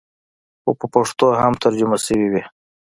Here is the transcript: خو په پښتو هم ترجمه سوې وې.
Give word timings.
خو 0.61 0.71
په 0.79 0.85
پښتو 0.93 1.27
هم 1.41 1.53
ترجمه 1.63 1.97
سوې 2.05 2.27
وې. 2.31 2.43